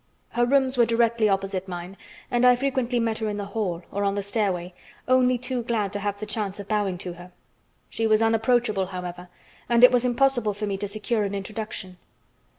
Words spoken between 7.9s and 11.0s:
was unapproachable, however, and it was impossible for me to